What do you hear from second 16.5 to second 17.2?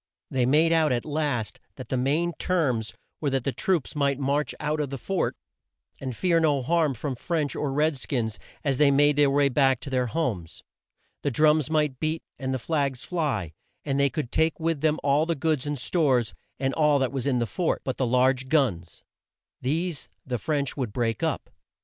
and all that